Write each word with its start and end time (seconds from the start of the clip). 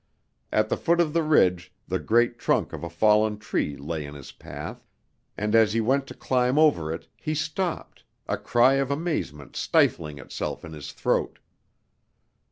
At 0.51 0.69
the 0.69 0.77
foot 0.77 0.99
of 0.99 1.13
the 1.13 1.21
ridge 1.21 1.71
the 1.87 1.99
great 1.99 2.39
trunk 2.39 2.73
of 2.73 2.83
a 2.83 2.89
fallen 2.89 3.37
tree 3.37 3.75
lay 3.77 4.03
in 4.03 4.15
his 4.15 4.31
path, 4.31 4.83
and 5.37 5.53
as 5.53 5.73
he 5.73 5.79
went 5.79 6.07
to 6.07 6.15
climb 6.15 6.57
over 6.57 6.91
it 6.91 7.07
he 7.15 7.35
stopped, 7.35 8.03
a 8.27 8.35
cry 8.35 8.73
of 8.81 8.89
amazement 8.89 9.55
stifling 9.55 10.17
itself 10.17 10.65
in 10.65 10.73
his 10.73 10.91
throat. 10.91 11.37